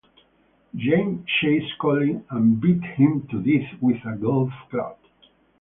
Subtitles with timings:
[0.73, 4.97] Jamie chased Coyle and beat him to death with a golf club.